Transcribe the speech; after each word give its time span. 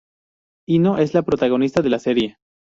Hino 0.67 0.97
es 0.97 1.13
la 1.13 1.21
protagonista 1.21 1.83
de 1.83 1.89
la 1.91 1.99
serie. 1.99 2.39